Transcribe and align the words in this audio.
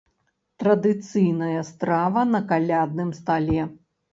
Традыцыйная 0.63 1.61
страва 1.69 2.25
на 2.33 2.41
калядным 2.53 3.13
стале. 3.19 3.71